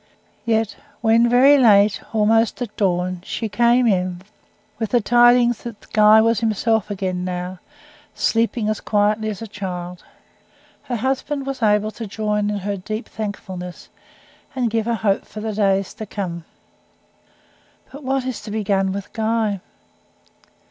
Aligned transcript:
Yet 0.45 0.77
when, 1.01 1.29
very 1.29 1.59
late, 1.59 2.01
almost 2.11 2.59
at 2.59 2.75
dawn, 2.75 3.21
she 3.23 3.47
came 3.47 3.85
in, 3.85 4.23
with 4.79 4.89
the 4.89 4.99
tidings 4.99 5.61
that 5.61 5.93
Guy 5.93 6.19
was 6.21 6.39
himself 6.39 6.89
again 6.89 7.23
now 7.23 7.59
sleeping 8.15 8.67
as 8.67 8.81
quietly 8.81 9.29
as 9.29 9.43
a 9.43 9.47
child 9.47 10.03
her 10.85 10.95
husband 10.95 11.45
was 11.45 11.61
able 11.61 11.91
to 11.91 12.07
join 12.07 12.49
in 12.49 12.57
her 12.65 12.77
deep 12.77 13.07
thankfulness, 13.07 13.89
and 14.55 14.71
give 14.71 14.87
her 14.87 14.95
hope 14.95 15.23
for 15.23 15.39
the 15.39 15.53
days 15.53 15.93
to 15.93 16.07
come. 16.07 16.45
"But 17.91 18.03
what 18.03 18.25
is 18.25 18.41
to 18.41 18.49
be 18.49 18.63
done 18.63 18.91
with 18.93 19.13
Guy?" 19.13 19.59